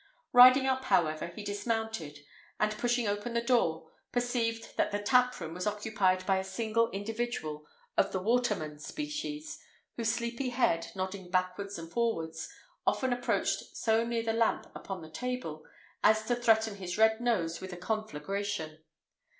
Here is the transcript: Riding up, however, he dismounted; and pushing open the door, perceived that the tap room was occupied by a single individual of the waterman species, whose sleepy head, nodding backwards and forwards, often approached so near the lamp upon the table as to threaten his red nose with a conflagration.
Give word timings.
Riding 0.33 0.65
up, 0.65 0.85
however, 0.85 1.27
he 1.27 1.43
dismounted; 1.43 2.25
and 2.59 2.75
pushing 2.75 3.07
open 3.07 3.35
the 3.35 3.39
door, 3.41 3.91
perceived 4.11 4.75
that 4.75 4.89
the 4.91 4.97
tap 4.97 5.39
room 5.39 5.53
was 5.53 5.67
occupied 5.67 6.25
by 6.25 6.39
a 6.39 6.43
single 6.43 6.89
individual 6.89 7.67
of 7.97 8.11
the 8.11 8.19
waterman 8.19 8.79
species, 8.79 9.59
whose 9.97 10.11
sleepy 10.11 10.49
head, 10.49 10.91
nodding 10.95 11.29
backwards 11.29 11.77
and 11.77 11.91
forwards, 11.91 12.49
often 12.87 13.13
approached 13.13 13.77
so 13.77 14.03
near 14.03 14.23
the 14.23 14.33
lamp 14.33 14.71
upon 14.73 15.03
the 15.03 15.09
table 15.11 15.67
as 16.03 16.25
to 16.25 16.35
threaten 16.35 16.77
his 16.77 16.97
red 16.97 17.21
nose 17.21 17.61
with 17.61 17.71
a 17.71 17.77
conflagration. 17.77 18.83